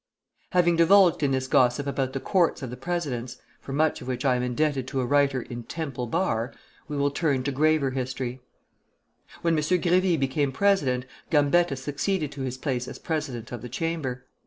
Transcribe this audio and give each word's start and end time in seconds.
Having 0.53 0.79
indulged 0.79 1.21
in 1.21 1.29
this 1.29 1.45
gossip 1.45 1.85
about 1.85 2.13
the 2.13 2.19
courts 2.19 2.63
of 2.63 2.71
the 2.71 2.75
presidents 2.75 3.37
(for 3.59 3.71
much 3.71 4.01
of 4.01 4.07
which 4.07 4.25
I 4.25 4.35
am 4.35 4.41
indebted 4.41 4.87
to 4.87 4.99
a 4.99 5.05
writer 5.05 5.43
in 5.43 5.61
"Temple 5.61 6.07
Bar"), 6.07 6.53
we 6.87 6.97
will 6.97 7.11
turn 7.11 7.43
to 7.43 7.51
graver 7.51 7.91
history. 7.91 8.41
When 9.43 9.53
M. 9.53 9.59
Grévy 9.59 10.19
became 10.19 10.51
president, 10.51 11.05
Gambetta 11.29 11.75
succeeded 11.75 12.31
to 12.31 12.41
his 12.41 12.57
place 12.57 12.87
as 12.87 12.97
president 12.97 13.51
of 13.51 13.61
the 13.61 13.69
Chamber. 13.69 14.25